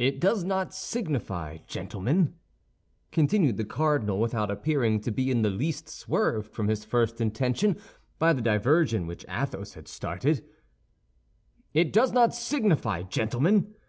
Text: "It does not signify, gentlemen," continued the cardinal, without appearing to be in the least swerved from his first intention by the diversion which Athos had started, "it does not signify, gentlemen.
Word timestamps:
"It 0.00 0.18
does 0.18 0.42
not 0.42 0.74
signify, 0.74 1.58
gentlemen," 1.68 2.34
continued 3.12 3.58
the 3.58 3.64
cardinal, 3.64 4.18
without 4.18 4.50
appearing 4.50 5.00
to 5.02 5.12
be 5.12 5.30
in 5.30 5.42
the 5.42 5.50
least 5.50 5.88
swerved 5.88 6.52
from 6.52 6.66
his 6.66 6.84
first 6.84 7.20
intention 7.20 7.76
by 8.18 8.32
the 8.32 8.42
diversion 8.42 9.06
which 9.06 9.24
Athos 9.28 9.74
had 9.74 9.86
started, 9.86 10.44
"it 11.72 11.92
does 11.92 12.10
not 12.10 12.34
signify, 12.34 13.04
gentlemen. 13.04 13.72